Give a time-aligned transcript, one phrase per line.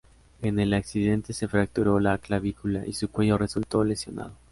[0.41, 4.33] En el accidente se fracturó la clavícula y su cuello resultó lesionado.